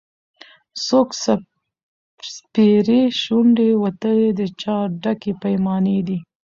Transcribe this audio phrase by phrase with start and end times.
[0.85, 1.07] څوک
[2.35, 6.19] سپېرې شونډي وتلي د چا ډکي پیمانې دي